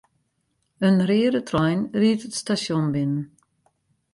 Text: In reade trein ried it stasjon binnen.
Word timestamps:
In 0.87 0.95
reade 1.09 1.41
trein 1.49 1.81
ried 1.99 2.21
it 2.27 2.35
stasjon 2.39 2.87
binnen. 2.93 3.23